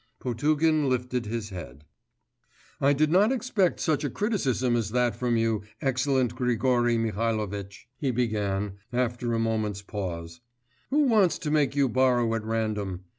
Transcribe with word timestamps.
Potugin 0.19 0.89
lifted 0.89 1.27
his 1.27 1.49
head. 1.49 1.85
'I 2.79 2.93
did 2.93 3.11
not 3.11 3.31
expect 3.31 3.79
such 3.79 4.03
a 4.03 4.09
criticism 4.09 4.75
as 4.75 4.89
that 4.89 5.15
from 5.15 5.37
you, 5.37 5.61
excellent 5.79 6.33
Grigory 6.33 6.97
Mihalovitch,' 6.97 7.87
he 7.97 8.09
began, 8.09 8.77
after 8.91 9.31
a 9.31 9.37
moment's 9.39 9.83
pause. 9.83 10.39
'Who 10.89 11.03
wants 11.03 11.37
to 11.37 11.51
make 11.51 11.75
you 11.75 11.87
borrow 11.87 12.33
at 12.33 12.43
random? 12.43 13.01